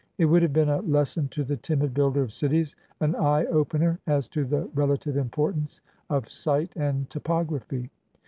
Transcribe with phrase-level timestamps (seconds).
[0.17, 3.99] It would have been a lesson to the timid builder of cities— an eye opener
[4.07, 7.91] as to the relative importance of site and topography.